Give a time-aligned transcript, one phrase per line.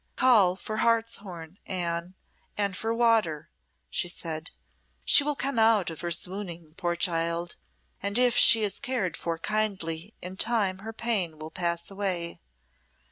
[0.15, 2.15] "Call for hartshorn, Anne,
[2.57, 3.51] and for water,"
[3.87, 4.49] she said;
[5.05, 7.55] "she will come out of her swooning, poor child,
[8.01, 12.39] and if she is cared for kindly in time her pain will pass away.